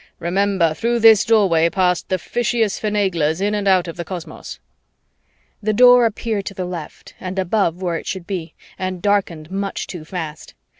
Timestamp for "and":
3.53-3.67, 7.19-7.37, 8.79-8.99